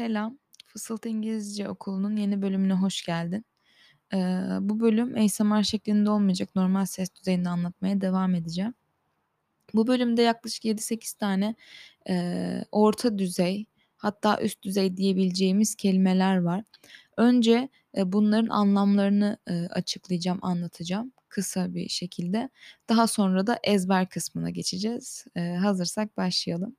[0.00, 3.44] Selam, Fısıltı İngilizce Okulu'nun yeni bölümüne hoş geldin.
[4.12, 4.18] Eee,
[4.60, 8.74] bu bölüm ASMR şeklinde olmayacak, normal ses düzeyinde anlatmaya devam edeceğim.
[9.74, 11.54] Bu bölümde yaklaşık 7-8 tane,
[12.08, 16.64] eee, orta düzey hatta üst düzey diyebileceğimiz kelimeler var.
[17.16, 22.50] Önce, eee, bunların anlamlarını, ııı, açıklayacağım, anlatacağım kısa bir şekilde.
[22.88, 25.24] Daha sonra da ezber kısmına geçeceğiz.
[25.36, 26.76] Eee, hazırsak başlayalım.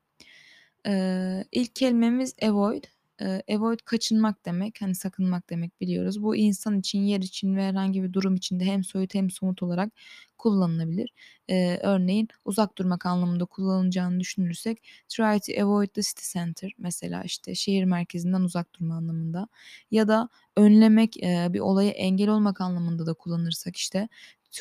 [0.87, 2.83] Eee, ilk kelimemiz avoid.
[3.21, 6.23] Eee, avoid kaçınmak demek, hani, sakınmak demek biliyoruz.
[6.23, 9.63] Bu insan için, yer için ve herhangi bir durum için de hem soyut hem somut
[9.63, 9.93] olarak
[10.37, 11.09] kullanılabilir.
[11.49, 17.55] Eee, örneğin uzak durmak anlamında kullanılacağını düşünürsek try to avoid the city center mesela, işte,
[17.55, 19.47] şehir merkezinden uzak durma anlamında
[19.91, 24.09] ya da önlemek, eee, bir olaya engel olmak anlamında da kullanırsak, işte,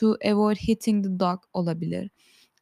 [0.00, 2.10] to avoid hitting the dog olabilir.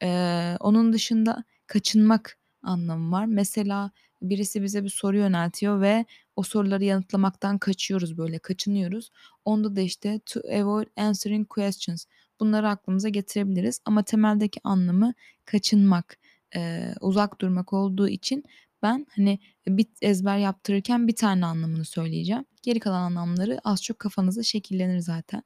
[0.02, 3.26] Eee, onun dışında kaçınmak anlamı var.
[3.26, 3.90] Mesela
[4.22, 6.04] birisi bize bir soru yöneltiyor ve
[6.36, 9.10] o soruları yanıtlamaktan kaçıyoruz, böyle kaçınıyoruz.
[9.44, 12.04] Onda da, işte, to avoid answering questions
[12.40, 16.18] bunları aklımıza getirebiliriz ama temeldeki anlamı kaçınmak,
[16.54, 18.44] eee, uzak durmak olduğu için
[18.82, 19.38] ben, hani,
[19.68, 22.44] bit ezber yaptırırken bir tane anlamını söyleyeceğim.
[22.62, 25.42] Geri kalan anlamları az çok kafanızda şekillenir zaten.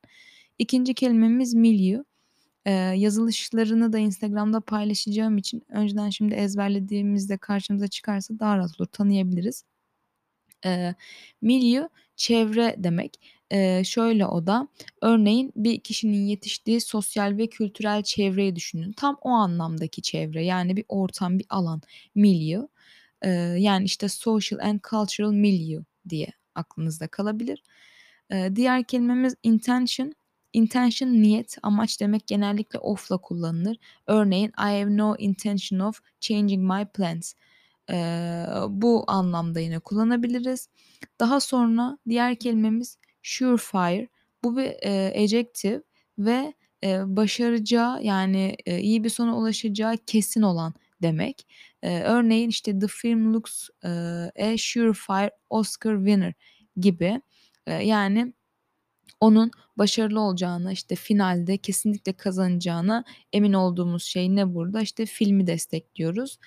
[0.59, 2.05] 2'nci kelimemiz milieu.
[2.97, 9.65] Yazılışlarını da Instagram'da paylaşacağım için önceden şimdi ezberlediğimizde karşımıza çıkarsa daha rahat olur, tanıyabiliriz.
[10.65, 10.95] Eee,
[11.43, 13.21] milieu çevre demek.
[13.53, 14.69] Eee, şöyle o da,
[15.03, 18.93] örneğin bir kişinin yetiştiği sosyal ve kültürel çevreyi düşünün.
[18.93, 21.83] Tam o anlamdaki çevre, yani bir ortam, bir alan,
[22.15, 22.69] milieu.
[23.25, 27.63] Eee, yani, işte, social and cultural milieu diye aklınızda kalabilir.
[28.33, 30.13] Eee, diğer kelimemiz intention.
[30.53, 33.77] Intention niyet, amaç demek genellikle of'la kullanılır.
[34.07, 37.35] Örneğin I have no intention of changing my plans.
[37.91, 40.69] Eee, bu anlamda yine kullanabiliriz.
[41.21, 44.09] Daha sonra diğer kelimemiz surefire.
[44.45, 45.83] Bu bir, eee, adjective
[46.19, 51.47] ve, eee, başaracağı, yani, eee, iyi bir sona ulaşacağı kesin olan demek.
[51.85, 53.91] Eee, örneğin, işte, the film looks, eee,
[54.55, 56.35] a surefire Oscar winner
[56.77, 57.23] gibi.
[57.69, 58.33] Eee, yani
[59.21, 64.81] onun başarılı olacağına, işte, finalde kesinlikle kazanacağına emin olduğumuz şey ne burada?
[64.83, 66.39] İşte, filmi destekliyoruz.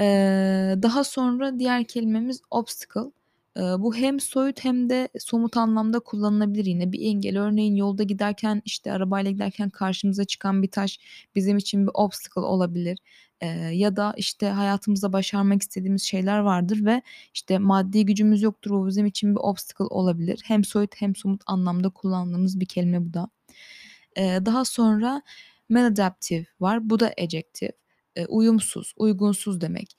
[0.00, 3.10] Eee, daha sonra diğer kelimemiz obstacle.
[3.56, 6.92] Bu hem soyut hem de somut anlamda kullanılabilir yine.
[6.92, 10.98] Bir engel, örneğin yolda giderken, işte, arabayla giderken karşımıza çıkan bir taş
[11.34, 12.98] bizim için bir obstacle olabilir.
[13.42, 17.02] Eee, ya da, işte, hayatımızda başarmak istediğimiz şeyler vardır ve,
[17.34, 20.40] işte, maddi gücümüz yoktur, bu bizim için bir obstacle olabilir.
[20.44, 23.28] Hem soyut hem somut anlamda kullandığımız bir kelime bu da.
[24.16, 25.22] Eee, daha sonra
[25.70, 26.90] maladaptive var.
[26.90, 27.72] Bu da adjective.
[28.16, 29.96] Eee, uyumsuz, uygunsuz demek.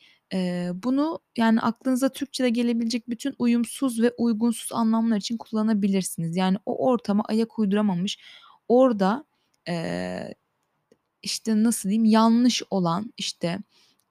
[0.84, 6.36] Bunu, yani, aklınıza Türkçede gelebilecek bütün uyumsuz ve uygunsuz anlamlar için kullanabilirsiniz.
[6.38, 8.20] Yani, o ortama ayak uyduramamış,
[8.68, 9.26] orada,
[9.68, 10.36] eee,
[11.24, 13.60] işte, nasıl diyeyim, yanlış olan, işte,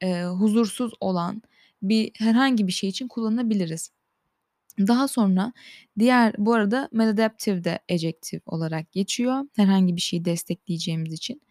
[0.03, 1.43] eee, huzursuz olan
[1.83, 3.91] bir herhangi bir şey için kullanabiliriz.
[4.81, 5.53] Daha sonra
[5.99, 11.43] diğer bu arada maladaptive de adjective olarak geçiyor, herhangi bir şeyi destekleyeceğimiz için.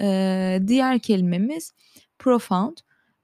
[0.00, 1.72] Eee, diğer kelimemiz
[2.20, 2.76] profound.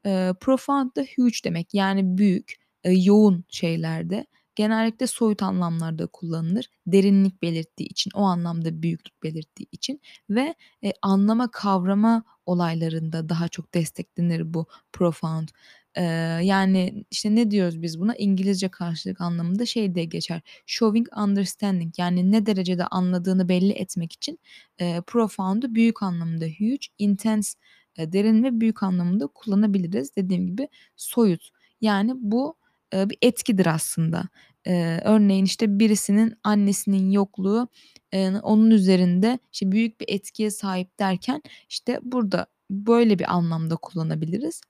[0.07, 2.55] Eee, profound da huge demek, yani büyük,
[2.85, 4.27] eee, yoğun şeylerde.
[4.57, 6.67] Genellikle soyut anlamlarda kullanılır.
[6.87, 13.75] Derinlik belirttiği için, o anlamda büyüklük belirttiği için ve, eee, anlama, kavrama olaylarında daha çok
[13.75, 15.49] desteklenir bu profound.
[15.97, 16.03] Eee,
[16.45, 18.15] yani, işte, ne diyoruz biz buna?
[18.15, 24.39] İngilizce karşılık anlamında şey diye geçer, showing understanding yani ne derecede anladığını belli etmek için,
[24.81, 27.59] eee, profound'u büyük anlamında huge, intense,
[27.99, 30.17] eee, derin ve büyük anlamında kullanabiliriz.
[30.17, 31.51] Dediğim gibi soyut.
[31.81, 32.55] Yani bu,
[32.95, 34.25] eee, bir etkidir aslında.
[34.67, 37.69] Eee, örneğin, işte, birisinin annesinin yokluğu,
[38.13, 44.61] eee, onun üzerinde, işte, büyük bir etkiye sahip derken, işte, burada böyle bir anlamda kullanabiliriz.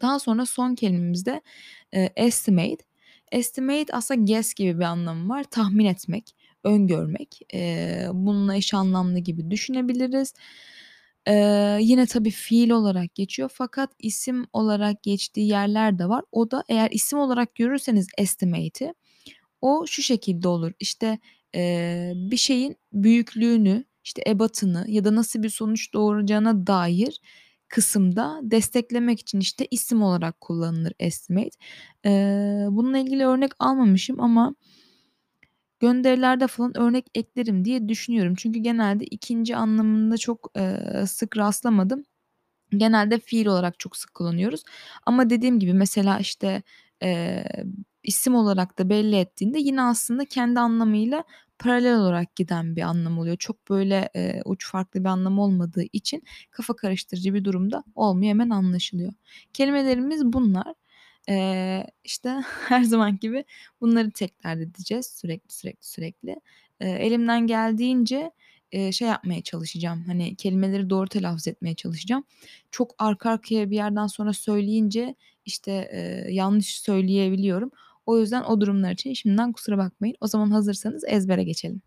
[0.00, 1.40] Daha sonra son kelimemiz de,
[1.94, 2.84] eee, estimate.
[3.32, 5.44] Estimate aslında guess gibi bir anlamı var.
[5.44, 7.40] Tahmin etmek, öngörmek.
[7.54, 10.34] Eee, bununla eş anlamlı gibi düşünebiliriz.
[11.28, 16.24] Eee, yine tabii fiil olarak geçiyor fakat isim olarak geçtiği yerler de var.
[16.32, 18.94] O da eğer isim olarak görürseniz estimate'i
[19.62, 20.72] o şu şekilde olur.
[20.80, 21.18] İşte,
[21.54, 27.20] eee, bir şeyin büyüklüğünü, işte, ebatını ya da nasıl bir sonuç doğuracağına dair
[27.68, 31.50] kısımda desteklemek için, işte, isim olarak kullanılır estimate.
[32.04, 34.54] Eee, bununla ilgili örnek almamışım ama
[35.82, 38.34] gönderilerde falan örnek eklerim diye düşünüyorum.
[38.38, 42.04] Çünkü genelde 2'nci anlamında çok, eee, sık rastlamadım.
[42.76, 44.62] Genelde fiil olarak çok sık kullanıyoruz
[45.06, 46.62] ama dediğim gibi mesela, işte,
[47.02, 47.44] eee,
[48.04, 51.24] isim olarak da belli ettiğinde yine aslında kendi anlamıyla
[51.58, 53.36] paralel olarak giden bir anlam oluyor.
[53.38, 58.30] Çok böyle, eee, uç farklı bir anlam olmadığı için kafa karıştırıcı bir durum da olmuyor,
[58.30, 59.12] hemen anlaşılıyor.
[59.54, 60.74] Kelimelerimiz bunlar.
[61.28, 62.30] Eee, işte
[62.68, 63.44] her zamanki gibi
[63.80, 66.36] bunları tekrar edeceğiz sürekli, sürekli, sürekli.
[66.80, 68.30] Eee, elimden geldiğince,
[68.72, 72.24] eee, şey yapmaya çalışacağım, hani, kelimeleri doğru telaffuz etmeye çalışacağım.
[72.70, 75.14] Çok arka arkaya bir yerden sonra söyleyince,
[75.46, 77.70] işte, eee, yanlış söyleyebiliyorum.
[78.06, 80.16] O yüzden o durumlar için şimdiden kusura bakmayın.
[80.20, 81.82] O zaman hazırsanız ezbere geçelim.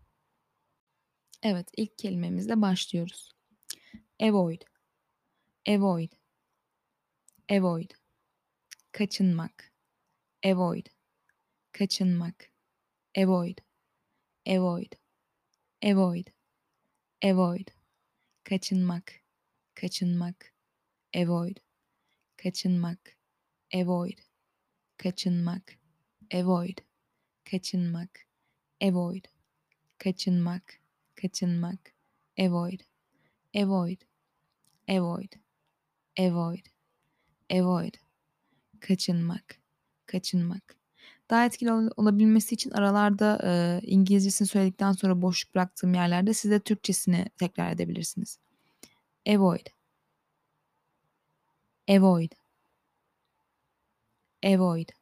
[1.42, 3.32] Evet, ilk kelimemizle başlıyoruz.
[4.22, 4.62] Avoid,
[5.66, 6.12] avoid,
[7.48, 7.90] avoid,
[8.96, 9.72] kaçınmak,
[10.44, 10.86] avoid,
[11.72, 12.50] kaçınmak,
[13.18, 13.58] avoid,
[14.46, 14.92] avoid,
[15.84, 16.26] avoid,
[17.24, 17.68] avoid,
[18.44, 19.12] kaçınmak,
[19.74, 20.54] kaçınmak,
[21.16, 21.56] avoid,
[22.36, 23.16] kaçınmak,
[23.74, 24.18] avoid,
[24.98, 25.78] kaçınmak,
[26.34, 26.78] avoid,
[27.44, 28.26] kaçınmak,
[28.82, 29.24] avoid,
[29.98, 30.80] kaçınmak,
[31.14, 31.94] kaçınmak,
[32.38, 32.80] avoid,
[33.54, 34.00] avoid,
[34.88, 35.32] avoid,
[36.18, 36.66] avoid,
[37.50, 38.05] avoid,
[38.88, 39.56] kaçınmak,
[40.06, 40.76] kaçınmak.
[41.30, 46.60] Daha etkili ol olabilmesi için aralarda, eee, İngilizcesini söyledikten sonra boşluk bıraktığım yerlerde siz de
[46.60, 48.38] Türkçesini tekrar edebilirsiniz.
[49.28, 49.66] Avoid.
[51.88, 52.32] Avoid.
[54.42, 54.92] Avoid.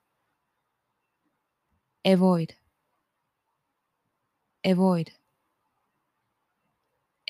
[2.04, 2.54] Avoid.
[4.64, 5.08] Avoid.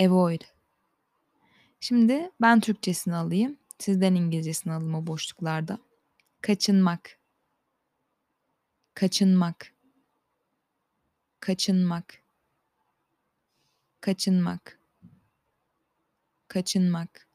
[0.01, 0.43] Avoid.
[1.81, 3.57] Şimdi ben Türkçesini alayım.
[3.79, 5.79] Sizden İngilizcesini alayım o boşluklarda.
[6.45, 7.19] Kaçınmak.
[8.95, 9.73] Kaçınmak.
[11.41, 12.23] Kaçınmak.
[14.01, 14.79] Kaçınmak.
[16.49, 17.29] Kaçınmak.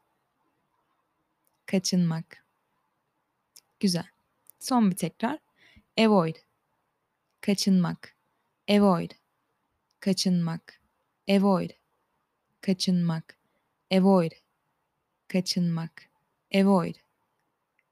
[1.66, 2.46] Kaçınmak.
[3.80, 4.08] Güzel.
[4.60, 5.40] Son bir tekrar.
[6.00, 6.36] Avoid.
[7.42, 8.16] Kaçınmak.
[8.70, 9.12] Avoid.
[10.00, 10.82] Kaçınmak.
[11.30, 11.72] Avoid.
[12.62, 13.38] Kaçınmak.
[13.92, 14.32] Avoid.
[15.28, 16.10] Kaçınmak.
[16.56, 16.96] Avoid.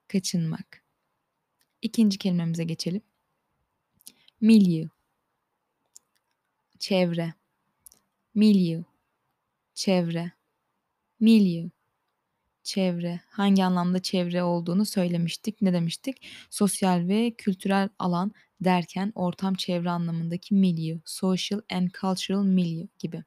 [0.08, 0.87] Kaçınmak.
[1.82, 3.02] İkinci kelimemize geçelim.
[4.42, 4.90] Milieu.
[6.80, 7.34] Çevre.
[8.36, 8.84] Milieu.
[9.74, 10.32] Çevre.
[11.20, 11.70] Milieu.
[12.64, 13.22] Çevre.
[13.30, 15.62] Hangi anlamda çevre olduğunu söylemiştik.
[15.62, 16.28] Ne demiştik?
[16.50, 18.32] Sosyal ve kültürel alan
[18.62, 21.02] derken ortam çevre anlamındaki milieu.
[21.06, 23.24] Social and cultural milieu gibi.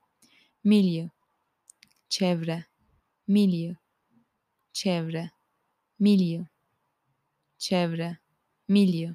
[0.64, 1.10] Milieu.
[2.08, 2.64] Çevre.
[3.28, 3.76] Milieu.
[4.72, 5.30] Çevre.
[5.98, 6.46] Milieu.
[7.58, 8.18] Çevre.
[8.70, 9.14] Milieu.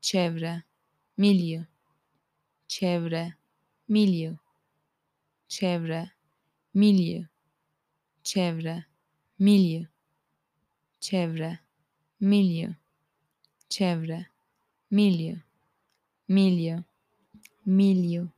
[0.00, 0.62] Çevre.
[1.16, 1.64] Milieu.
[2.68, 3.34] Çevre.
[3.88, 4.36] Milieu.
[5.48, 6.10] Çevre.
[6.74, 7.24] Milieu.
[8.22, 8.84] Çevre.
[9.38, 9.86] Milieu.
[11.00, 11.58] Çevre.
[12.20, 12.74] Milieu.
[13.68, 14.26] Çevre.
[14.90, 15.36] Milieu.
[16.28, 16.84] Milieu.
[17.66, 18.28] Milieu.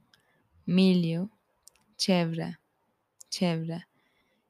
[0.67, 1.29] Milieu.
[1.99, 2.56] Çevre.
[3.31, 3.82] Çevre.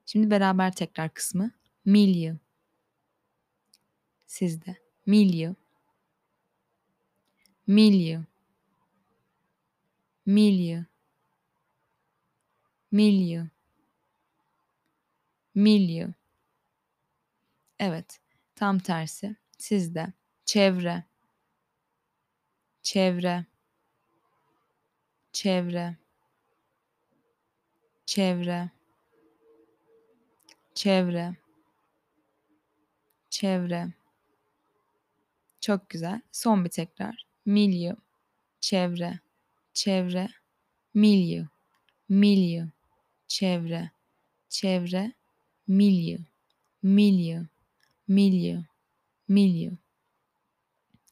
[0.05, 1.51] Şimdi beraber tekrar kısmı.
[1.85, 2.37] Milieu.
[4.27, 4.86] Sizde.
[5.07, 5.55] Milieu.
[7.65, 8.23] Milieu.
[10.25, 10.85] Milieu.
[12.91, 13.47] Milieu.
[15.55, 16.13] Milieu.
[17.79, 18.19] Evet.
[18.55, 19.35] Tam tersi.
[19.57, 20.13] Sizde.
[20.45, 21.03] Çevre.
[22.83, 23.45] Çevre.
[25.33, 25.95] Çevre.
[28.05, 28.69] Çevre.
[30.75, 31.35] Çevre.
[33.29, 33.96] Çevre.
[35.61, 36.21] Çok güzel.
[36.31, 37.25] Son bir tekrar.
[37.45, 37.95] Milieu.
[38.59, 39.19] Çevre.
[39.73, 40.29] Çevre.
[40.93, 41.47] Milieu.
[42.09, 42.67] Milieu.
[43.27, 43.91] Çevre.
[44.49, 45.13] Çevre.
[45.67, 46.19] Milieu.
[46.83, 47.45] Milieu.
[48.07, 48.63] Milieu.
[49.27, 49.77] Milieu.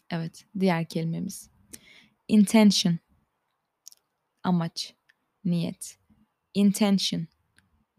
[0.10, 1.50] Evet, diğer kelimemiz.
[2.28, 3.00] Intention.
[4.44, 4.94] Amaç,
[5.46, 5.98] niyet.
[6.54, 7.28] Intention.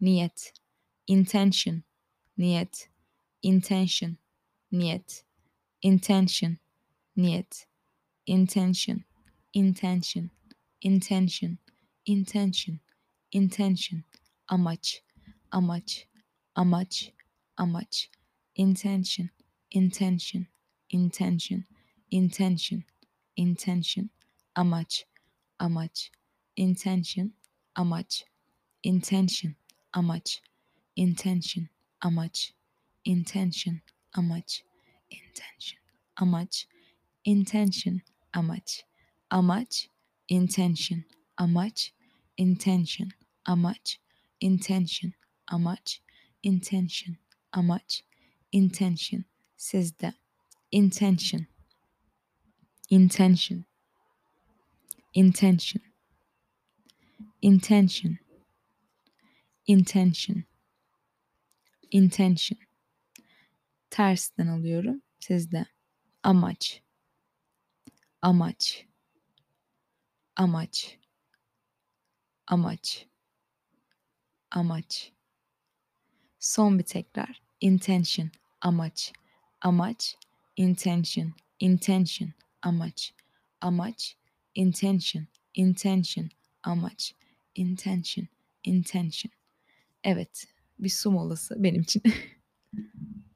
[0.01, 0.53] Niyet.
[1.07, 1.83] Intention.
[2.37, 2.89] Niyet.
[3.41, 4.17] Intention.
[4.71, 5.26] Niyet.
[5.87, 6.59] Intention.
[7.15, 7.65] Niyet.
[8.25, 9.05] Intention.
[9.53, 10.31] Intention.
[10.81, 11.59] Intention.
[12.05, 12.81] Intention.
[13.31, 14.03] Intention.
[14.49, 15.01] Amaç.
[15.51, 16.07] Amaç.
[16.55, 17.11] Amaç.
[17.57, 18.09] Amaç.
[18.55, 19.29] Intention.
[19.71, 20.47] Intention.
[20.89, 21.63] Intention.
[22.11, 22.83] Intention.
[23.37, 24.09] Intention.
[24.55, 25.05] Amaç.
[25.59, 26.11] Amaç.
[26.57, 27.31] Intention.
[27.75, 28.25] Amaç.
[28.83, 29.55] Intention.
[29.93, 30.41] Amaç.
[30.97, 31.69] Intention.
[32.01, 32.53] Amaç.
[33.05, 33.81] Intention.
[34.13, 34.66] Amaç.
[35.09, 35.79] Intention.
[36.15, 36.67] Amaç.
[37.25, 38.01] Intention.
[38.33, 38.83] Amaç.
[39.29, 39.89] Amaç.
[40.29, 41.03] Intention.
[41.37, 41.93] Amaç.
[42.37, 43.09] Intention.
[43.45, 43.99] Amaç.
[44.41, 45.13] Intention.
[45.47, 46.01] Amaç.
[46.43, 47.15] Intention.
[47.53, 48.03] Amaç.
[48.51, 49.23] Intention.
[49.57, 50.13] Sizde.
[50.71, 51.47] Intention.
[52.89, 53.65] intention
[55.13, 55.81] intention
[57.41, 58.17] intention
[59.67, 60.45] intention
[61.91, 62.57] intention
[63.89, 65.01] tersten alıyorum.
[65.19, 65.65] Sizde.
[66.23, 66.81] Amaç.
[68.21, 68.85] Amaç.
[70.35, 70.97] Amaç.
[72.47, 73.07] Amaç.
[74.51, 75.11] Amaç.
[76.39, 77.41] Son bir tekrar.
[77.61, 78.29] İntention.
[78.61, 79.13] Amaç.
[79.61, 80.17] Amaç.
[80.55, 81.33] İntention.
[81.59, 82.29] İntention.
[82.61, 83.13] Amaç.
[83.61, 84.17] Amaç.
[84.55, 85.27] İntention.
[85.53, 86.29] İntention.
[86.63, 87.15] Amaç.
[87.55, 88.27] İntention.
[88.63, 89.31] İntention.
[90.03, 90.47] Evet.
[90.79, 92.03] Bir su molası benim için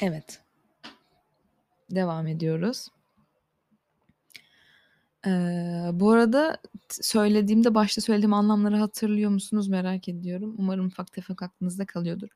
[0.00, 0.40] evet
[1.90, 2.88] devam ediyoruz
[5.26, 6.58] Eee, bu arada
[6.90, 10.54] söylediğimde başta söylediğim anlamları hatırlıyor musunuz merak ediyorum.
[10.58, 12.28] Umarım ufak tefek aklınızda kalıyordur.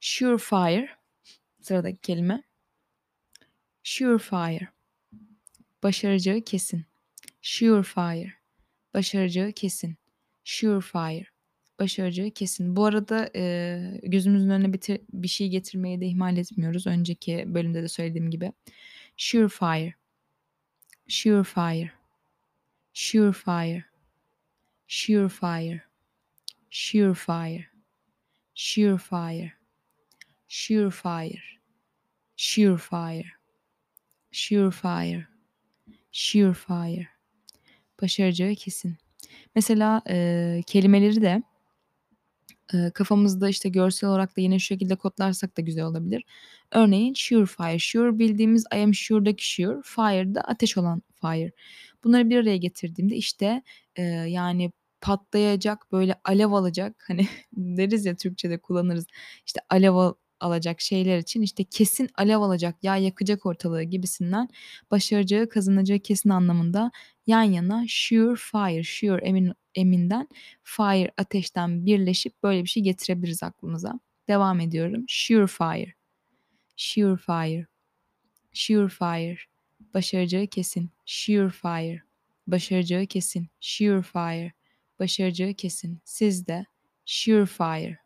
[0.00, 0.88] Surefire
[1.62, 2.42] sıradaki kelime.
[3.82, 4.68] Surefire
[5.82, 6.84] başaracağı kesin.
[7.42, 8.34] Surefire
[8.94, 9.99] başaracağı kesin.
[10.50, 11.26] Surefire
[11.78, 12.76] başaracağı kesin.
[12.76, 16.86] Bu arada e, gözümüzün önüne bir, bir şey getirmeyi de ihmal etmiyoruz.
[16.86, 18.52] Önceki bölümde de söylediğim gibi.
[19.16, 19.94] Surefire
[21.08, 21.92] surefire
[22.92, 23.84] surefire
[24.88, 25.84] surefire
[26.70, 27.70] surefire
[28.54, 29.52] surefire
[30.48, 31.42] surefire
[32.48, 33.32] surefire
[34.32, 35.26] surefire
[36.12, 37.08] surefire
[38.02, 39.09] başaracağı kesin.
[39.54, 41.42] Mesela e, kelimeleri de
[42.74, 46.24] e, kafamızda işte görsel olarak da yine şu şekilde kodlarsak da güzel olabilir.
[46.72, 51.52] Örneğin surefire, sure bildiğimiz I am sure'daki sure, fire da ateş olan fire.
[52.04, 53.62] Bunları bir araya getirdiğimde işte
[53.96, 59.06] e, yani patlayacak böyle alev alacak hani deriz ya Türkçe'de kullanırız
[59.46, 64.48] işte alev alacak şeyler için işte kesin alev alacak ya yakacak ortalığı gibisinden
[64.90, 66.90] başaracağı kazanacağı kesin anlamında
[67.30, 70.28] yan yana sure fire sure emin eminden
[70.62, 74.00] fire ateşten birleşip böyle bir şey getirebiliriz aklımıza.
[74.28, 75.04] Devam ediyorum.
[75.08, 75.94] Sure fire.
[76.76, 77.66] Sure fire.
[78.52, 79.38] Sure fire.
[79.94, 80.90] Başaracağı kesin.
[81.06, 82.02] Sure fire.
[82.46, 83.48] Başaracağı kesin.
[83.60, 84.52] Sure fire.
[84.98, 86.00] Başaracağı kesin.
[86.04, 86.66] Sizde
[87.06, 87.98] sure fire.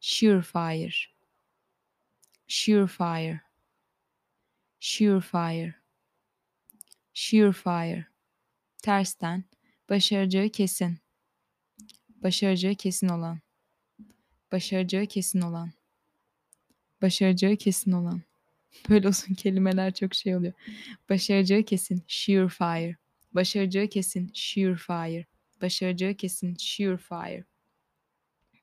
[0.00, 0.94] Sure fire.
[2.48, 3.40] Sure fire.
[4.80, 5.81] Sure fire.
[7.14, 8.06] Sure fire.
[8.82, 9.44] Tersten
[9.90, 10.98] başaracağı kesin.
[12.08, 13.40] Başaracağı kesin olan.
[14.52, 15.72] Başaracağı kesin olan.
[17.02, 18.22] Başaracağı kesin olan.
[18.88, 20.52] Böyle uzun kelimeler çok şey oluyor.
[21.10, 22.04] Başaracağı kesin.
[22.08, 22.96] Sure fire.
[23.32, 24.30] Başaracağı kesin.
[24.34, 25.26] Sure fire.
[25.62, 26.56] Başaracağı kesin.
[26.58, 27.44] Sure fire.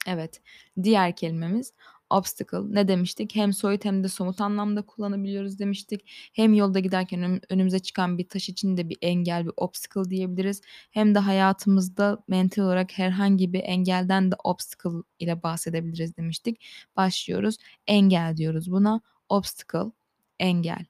[0.07, 0.41] Evet.
[0.83, 1.73] Diğer kelimemiz
[2.09, 2.75] obstacle.
[2.75, 3.35] Ne demiştik?
[3.35, 6.01] Hem soyut hem de somut anlamda kullanabiliyoruz demiştik.
[6.33, 10.61] Hem yolda giderken önümüze çıkan bir taş için de bir engel, bir obstacle diyebiliriz.
[10.91, 16.65] Hem de hayatımızda mental olarak herhangi bir engelden de obstacle ile bahsedebiliriz demiştik.
[16.95, 17.57] Başlıyoruz.
[17.87, 19.01] Engel diyoruz buna.
[19.29, 19.91] Obstacle,
[20.39, 20.85] engel.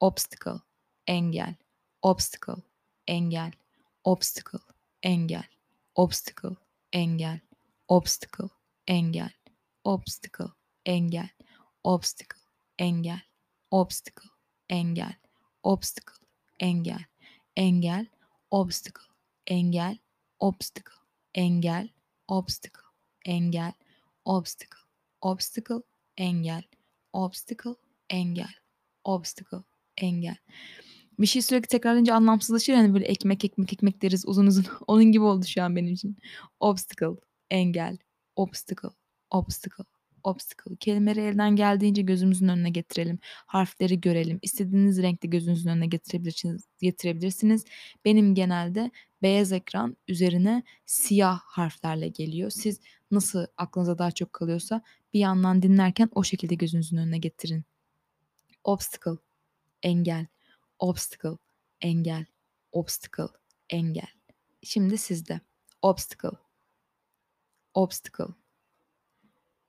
[0.00, 0.60] Obstacle,
[1.06, 1.54] engel.
[2.02, 2.62] Obstacle,
[3.06, 3.52] engel.
[4.04, 4.62] Obstacle,
[5.02, 5.42] engel.
[5.94, 6.56] Obstacle,
[6.92, 7.40] engel.
[7.88, 8.48] Obstacle,
[8.86, 9.30] engel.
[9.84, 10.48] Obstacle,
[10.86, 11.28] engel,
[11.84, 12.40] obstacle,
[12.78, 13.20] engel,
[13.70, 14.30] obstacle,
[14.68, 15.14] engel,
[15.62, 16.26] obstacle,
[16.60, 17.04] engel,
[17.56, 18.06] engel,
[18.50, 19.04] obstacle,
[19.46, 19.98] engel,
[20.40, 20.94] obstacle,
[21.34, 21.88] engel,
[22.28, 22.82] obstacle,
[23.24, 23.72] engel,
[24.24, 24.80] obstacle,
[25.20, 25.82] obstacle,
[26.16, 26.62] engel,
[27.12, 27.76] obstacle,
[28.10, 28.54] engel,
[29.04, 29.62] obstacle,
[29.96, 30.36] engel.
[31.18, 34.66] Bir şey sürekli tekrarlayınca anlamsızlaşır hani böyle ekmek ekmek ekmek deriz uzun uzun.
[34.86, 36.16] Onun gibi oldu şu an benim için.
[36.60, 37.20] Obstacle,
[37.50, 37.98] engel,
[38.36, 38.88] obstacle,
[39.30, 39.84] obstacle,
[40.24, 40.76] obstacle.
[40.76, 43.18] Kelimeleri elden geldiğince gözümüzün önüne getirelim.
[43.24, 44.38] Harfleri görelim.
[44.42, 46.64] İstediğiniz renkte gözünüzün önüne getirebilirsiniz.
[46.80, 47.64] getirebilirsiniz.
[48.04, 48.90] Benim genelde
[49.22, 52.50] beyaz ekran üzerine siyah harflerle geliyor.
[52.50, 54.82] Siz nasıl aklınıza daha çok kalıyorsa
[55.14, 57.64] bir yandan dinlerken o şekilde gözünüzün önüne getirin.
[58.64, 59.18] Obstacle,
[59.82, 60.26] engel.
[60.78, 61.38] Obstacle,
[61.80, 62.24] engel.
[62.72, 63.38] Obstacle,
[63.70, 64.08] engel.
[64.62, 65.40] Şimdi sizde.
[65.82, 66.38] Obstacle.
[67.74, 68.41] Obstacle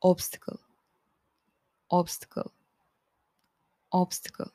[0.03, 0.57] obstacle.
[1.89, 2.51] Obstacle.
[3.91, 4.51] Obstacle.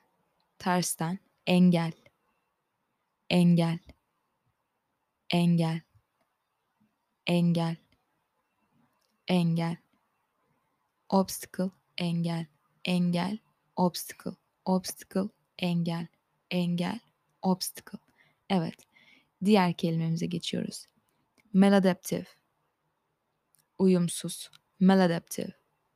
[0.58, 1.18] Tersten.
[1.46, 1.92] Engel.
[3.30, 3.78] Engel.
[5.30, 5.80] Engel.
[7.26, 7.76] Engel.
[9.28, 9.76] Engel.
[11.08, 11.70] Obstacle.
[11.98, 12.46] Engel.
[12.84, 13.38] Engel.
[13.76, 14.36] Obstacle.
[14.64, 15.30] Obstacle.
[15.58, 16.06] Engel.
[16.50, 17.00] Engel.
[17.42, 17.98] Obstacle.
[18.50, 18.74] Evet.
[19.44, 20.86] Diğer kelimemize geçiyoruz.
[21.52, 22.26] Maladaptive
[23.78, 25.54] uyumsuz maladaptive,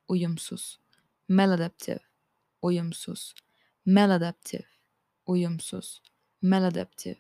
[0.08, 0.78] uyumsuz,
[1.28, 2.00] maladaptive,
[2.62, 3.34] uyumsuz,
[3.86, 4.64] maladaptive,
[5.26, 6.02] uyumsuz,
[6.42, 7.18] maladaptive,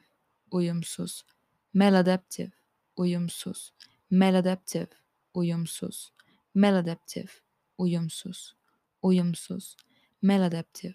[0.50, 1.24] uyumsuz,
[1.74, 2.52] maladaptive,
[2.96, 3.72] uyumsuz,
[4.10, 4.90] maladaptive,
[5.34, 6.12] uyumsuz,
[6.54, 7.30] maladaptive,
[7.78, 8.54] uyumsuz,
[9.02, 9.76] uyumsuz,
[10.22, 10.94] maladaptive,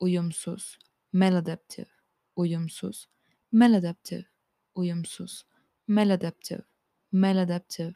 [0.00, 0.78] uyumsuz,
[1.12, 1.88] maladaptive,
[2.36, 3.06] uyumsuz,
[3.52, 4.26] maladaptive,
[4.74, 5.44] uyumsuz,
[5.88, 6.64] maladaptive,
[7.12, 7.94] maladaptive,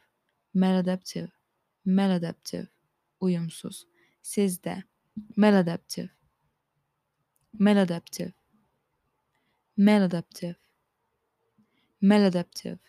[0.53, 1.31] maladaptive,
[1.85, 2.67] maladaptive,
[3.19, 3.87] uyumsuz,
[4.21, 4.83] sizde,
[5.35, 6.09] maladaptive,
[7.59, 8.33] maladaptive,
[9.77, 10.55] maladaptive,
[12.01, 12.79] maladaptive,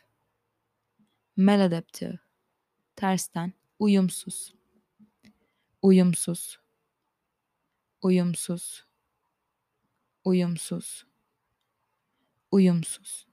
[1.36, 2.18] maladaptive,
[2.96, 4.54] tersten, uyumsuz,
[5.82, 6.58] uyumsuz,
[8.02, 8.86] uyumsuz,
[10.24, 11.06] uyumsuz,
[12.50, 13.26] uyumsuz,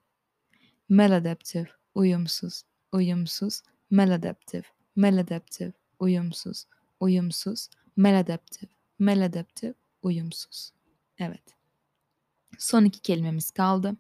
[0.89, 3.61] maladaptive, uyumsuz, uyumsuz,
[3.91, 4.63] maladaptive,
[4.99, 6.65] maladaptive, uyumsuz,
[6.99, 10.71] uyumsuz, maladaptive, maladaptive, uyumsuz.
[11.19, 11.43] Evet.
[12.57, 13.97] Son iki kelimemiz kaldı.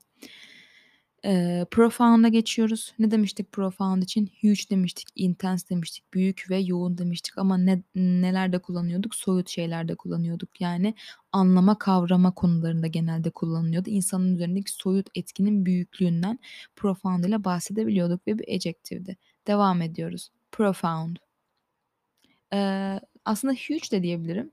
[1.23, 2.93] Eee, profound'a geçiyoruz.
[2.99, 4.31] Ne demiştik profound için?
[4.41, 9.15] Huge demiştik, intense demiştik, büyük ve yoğun demiştik ama ne nelerde kullanıyorduk?
[9.15, 10.61] Soyut şeylerde kullanıyorduk.
[10.61, 10.93] Yani
[11.31, 13.89] anlama, kavrama konularında genelde kullanılıyordu.
[13.89, 16.39] İnsanın üzerindeki soyut etkinin büyüklüğünden
[16.75, 19.17] profound ile bahsedebiliyorduk ve bir adjective'di.
[19.47, 20.29] Devam ediyoruz.
[20.51, 21.19] Profound.
[22.53, 24.51] Eee, aslında huge de diyebilirim.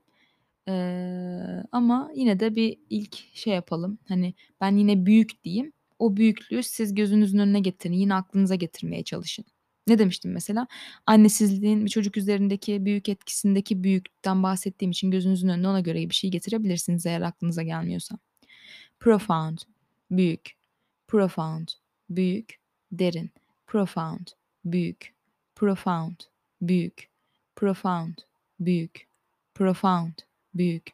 [0.67, 3.99] Eee, ama yine de bir ilk şey yapalım.
[4.07, 5.73] Hani ben yine büyük diyeyim.
[5.99, 7.93] O büyüklüğü siz gözünüzün önüne getirin.
[7.93, 9.45] Yine aklınıza getirmeye çalışın.
[9.87, 10.67] Ne demiştim mesela?
[11.07, 16.31] Annesizliğin bir çocuk üzerindeki büyük etkisindeki büyüklükten bahsettiğim için gözünüzün önüne ona göre bir şey
[16.31, 18.19] getirebilirsiniz eğer aklınıza gelmiyorsa.
[18.99, 19.57] Profound,
[20.11, 20.51] büyük.
[21.07, 21.67] Profound,
[22.09, 22.59] büyük,
[22.93, 23.31] derin.
[23.67, 24.27] Profound,
[24.65, 25.13] büyük.
[25.57, 26.23] Profound,
[26.61, 27.09] büyük.
[27.55, 28.17] Profound,
[28.59, 29.07] büyük.
[29.53, 30.13] Profound,
[30.53, 30.93] büyük.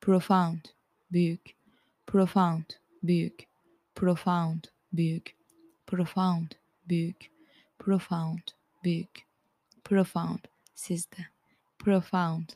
[0.00, 0.64] Profound,
[1.10, 1.54] büyük.
[2.06, 2.64] Profound,
[3.02, 3.46] büyük.
[3.94, 5.36] Profound, büyük.
[5.86, 6.52] Profound,
[6.88, 7.30] büyük.
[7.78, 8.42] Profound,
[8.84, 9.26] büyük.
[9.84, 11.26] Profound, sizde.
[11.78, 12.48] Profound.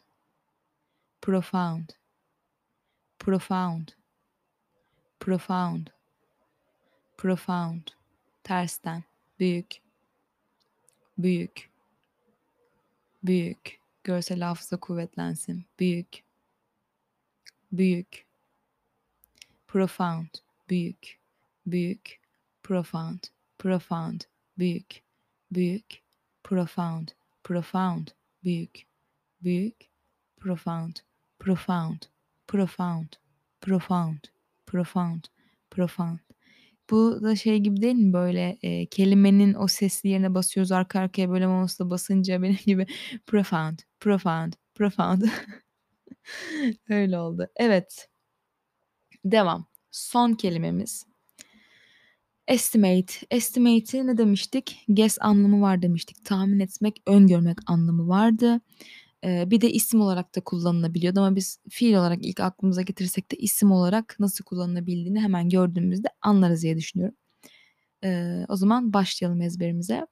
[1.20, 1.94] Profound.
[3.18, 3.94] Profound.
[5.18, 5.90] Profound.
[7.16, 7.90] Profound.
[8.42, 9.04] Tersten.
[9.38, 9.83] Büyük.
[11.18, 11.70] Büyük.
[13.22, 13.78] Büyük.
[14.04, 15.64] Görsel hafıza kuvvetlensin.
[15.78, 16.22] Büyük.
[17.72, 18.26] Büyük.
[19.66, 20.28] Profound.
[20.68, 21.18] Büyük.
[21.66, 22.20] Büyük.
[22.62, 23.20] Profound.
[23.58, 24.20] Profound.
[24.58, 25.02] Büyük.
[25.50, 26.02] Büyük.
[26.44, 27.08] Profound.
[27.44, 28.08] Profound.
[28.44, 28.86] Büyük.
[29.42, 29.76] Büyük.
[30.36, 30.96] Profound.
[31.38, 32.02] Profound.
[32.46, 33.08] Profound.
[33.60, 34.24] Profound.
[34.66, 35.24] Profound.
[35.70, 36.33] Profound.
[36.90, 41.30] Bu da şey gibi değil mi böyle, eee, kelimenin o sesli yerine basıyoruz arka arkaya
[41.30, 42.86] böyle mouse'la basınca benim gibi
[43.26, 45.22] profound, profound, profound.
[46.88, 47.46] Öyle oldu.
[47.56, 48.08] Evet.
[49.24, 49.66] Devam.
[49.90, 51.06] Son kelimemiz.
[52.48, 53.12] Estimate.
[53.30, 54.84] Estimate'i ne demiştik?
[54.88, 56.24] Guess anlamı var demiştik.
[56.24, 58.60] Tahmin etmek, öngörmek anlamı vardı.
[59.24, 63.72] Bir de isim olarak da kullanılabiliyordu ama biz fiil olarak ilk aklımıza getirirsek de isim
[63.72, 67.16] olarak nasıl kullanılabildiğini hemen gördüğümüzde anlarız diye düşünüyorum.
[68.48, 70.06] O zaman başlayalım ezberimize.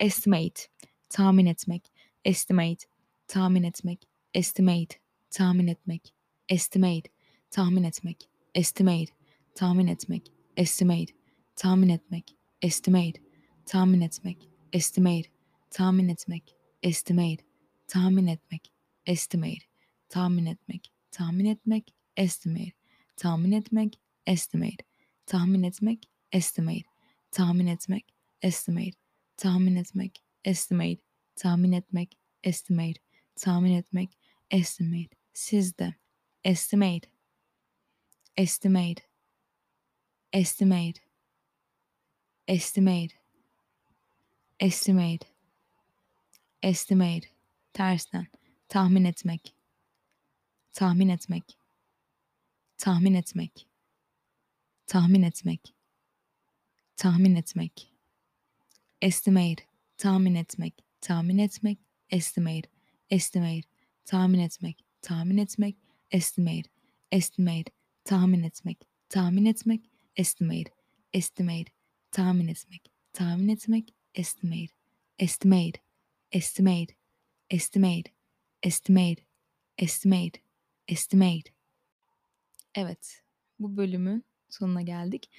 [0.00, 0.62] Estimate,
[1.08, 1.92] tahmin etmek.
[2.24, 2.86] Estimate,
[3.26, 4.08] tahmin etmek.
[4.34, 4.96] Estimate,
[5.30, 6.14] tahmin etmek.
[6.48, 7.00] Estimate,
[7.50, 8.28] tahmin etmek.
[8.54, 9.12] Estimate,
[9.54, 10.32] tahmin etmek.
[10.56, 11.12] Estimate,
[11.56, 12.36] tahmin etmek.
[12.62, 13.20] Estimate,
[13.66, 14.48] tahmin etmek.
[14.72, 15.30] Estimate,
[15.70, 16.56] tahmin etmek.
[16.82, 17.44] Estimate,
[17.86, 18.72] tahmin etmek.
[19.06, 19.64] Estimate,
[20.08, 20.92] tahmin etmek.
[21.10, 21.94] Tahmin etmek.
[22.16, 22.72] Estimate,
[23.16, 24.00] tahmin etmek.
[24.26, 24.84] Estimate,
[25.26, 26.08] tahmin etmek.
[26.32, 26.88] Estimate,
[27.30, 28.04] tahmin etmek.
[28.42, 28.96] Estimate,
[29.36, 30.22] tahmin etmek.
[30.44, 31.00] Estimate,
[31.36, 32.18] tahmin etmek.
[32.44, 33.00] Estimate,
[33.36, 34.18] tahmin etmek.
[34.50, 35.16] Estimate.
[35.34, 35.94] Sizde.
[36.44, 37.08] Estimate.
[38.36, 39.02] Estimate.
[40.32, 41.00] Estimate.
[42.46, 43.14] Estimate.
[44.60, 45.26] Estimate.
[46.62, 47.31] Estimate.
[47.72, 48.26] Tersten.
[48.68, 49.54] Tahmin etmek.
[50.72, 51.58] Tahmin etmek.
[52.78, 53.68] Tahmin etmek.
[54.86, 55.74] Tahmin etmek.
[56.96, 57.92] Tahmin etmek.
[59.02, 59.64] Estimate.
[59.98, 60.74] Tahmin etmek.
[61.00, 61.78] Tahmin etmek.
[62.10, 62.68] Estimate.
[63.10, 63.68] Estimate.
[64.04, 64.84] Tahmin etmek.
[65.02, 65.76] Tahmin etmek.
[66.10, 66.70] Estimate.
[67.12, 67.70] Estimate.
[68.04, 68.78] Tahmin etmek.
[69.08, 69.80] Tahmin etmek.
[70.16, 70.70] Estimate.
[71.12, 71.72] Estimate.
[72.10, 72.90] Tahmin etmek.
[73.12, 73.94] Tahmin etmek.
[74.14, 74.72] Estimate.
[75.18, 75.80] Estimate.
[76.32, 77.01] Estimate.
[77.52, 78.12] Estimate.
[78.62, 79.26] Estimate.
[79.78, 80.40] Estimate.
[80.88, 81.52] Estimate.
[82.74, 83.22] Evet.
[83.58, 85.30] Bu bölümün sonuna geldik.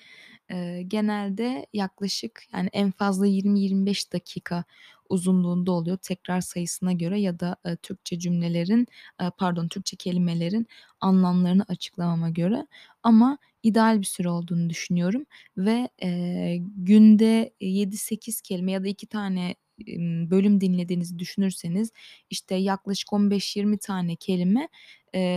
[0.52, 4.64] Eee, genelde yaklaşık yani en fazla 20-25 dakika
[5.10, 8.88] uzunluğunda oluyor tekrar sayısına göre ya da, eee, Türkçe cümlelerin,
[9.22, 10.68] eee, pardon Türkçe kelimelerin
[11.02, 12.68] anlamlarını açıklamama göre
[13.04, 15.26] ama ideal bir süre olduğunu düşünüyorum
[15.58, 19.56] ve, eee, günde 7-8 kelime ya da 2 tane,
[20.32, 21.92] bölüm dinlediğinizi düşünürseniz,
[22.30, 24.70] işte, yaklaşık 15-20 tane kelime,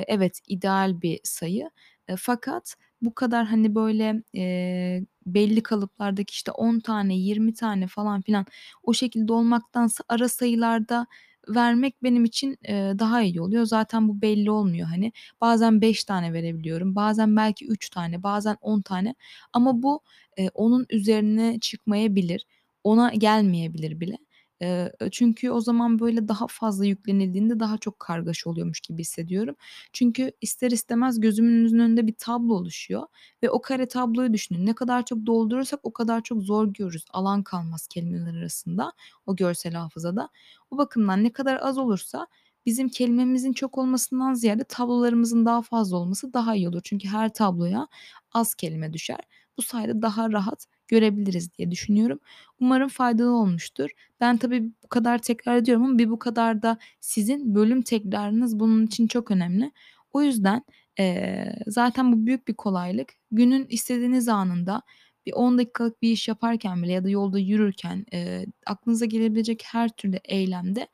[0.09, 1.71] evet, ideal bir sayı.
[2.09, 8.23] Eee, fakat bu kadar, hani, böyle, eee, belli kalıplardaki, işte, 10 tane, 20 tane falan
[8.23, 8.47] filan
[8.83, 11.07] o şekilde olmaktansa ara sayılarda
[11.49, 13.65] vermek benim için, eee, daha iyi oluyor.
[13.67, 15.13] Zaten bu belli olmuyor, hani.
[15.41, 19.15] Bazen 5 tane verebiliyorum, bazen belki 3 tane, bazen 10 tane
[19.53, 20.01] ama bu,
[20.39, 22.47] eee, 10'un üzerine çıkmayabilir,
[22.85, 24.19] 10'a gelmeyebilir bile.
[24.61, 29.55] Eee, çünkü o zaman, böyle, daha fazla yüklenildiğinde daha çok kargaşa oluyormuş gibi hissediyorum.
[29.93, 33.03] Çünkü ister istemez gözümüzün önünde bir tablo oluşuyor
[33.43, 34.67] ve o kare tabloyu düşünün.
[34.67, 37.05] Ne kadar çok doldurursak o kadar çok zor görürüz.
[37.13, 38.93] Alan kalmaz kelimeler arasında,
[39.27, 40.29] o görsel hafızada.
[40.71, 42.27] O bakımdan ne kadar az olursa
[42.67, 46.81] bizim kelimemizin çok olmasından ziyade tablolarımızın daha fazla olması daha iyi olur.
[46.85, 47.89] Çünkü her tabloya
[48.33, 49.21] az kelime düşer.
[49.59, 52.19] Bu sayede daha rahat görebiliriz diye düşünüyorum.
[52.61, 53.91] Umarım faydalı olmuştur.
[54.21, 58.87] Ben tabii bu kadar tekrar ediyorum ama bir bu kadar da sizin bölüm tekrarınız bunun
[58.87, 59.73] için çok önemli.
[60.13, 60.63] O yüzden,
[60.99, 63.13] eee, zaten bu büyük bir kolaylık.
[63.31, 64.83] Günün istediğiniz anında
[65.27, 69.89] bir 10 dakikalık bir iş yaparken bile ya da yolda yürürken, eee, aklınıza gelebilecek her
[69.89, 70.89] türlü eylemde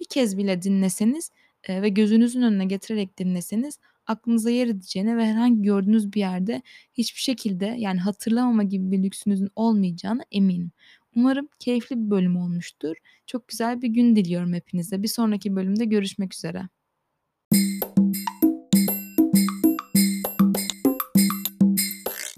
[0.00, 1.30] bir kez bile dinleseniz,
[1.68, 6.62] eee, ve gözünüzün önüne getirerek dinleseniz aklınıza yer edeceğine ve herhangi gördüğünüz bir yerde
[6.94, 10.70] hiçbir şekilde, yani, hatırlamama gibi bir lüksünüzün olmayacağına eminim.
[11.16, 12.96] Umarım keyifli bir bölüm olmuştur.
[13.26, 15.02] Çok güzel bir gün diliyorum hepinize.
[15.02, 16.68] Bir sonraki bölümde görüşmek üzere.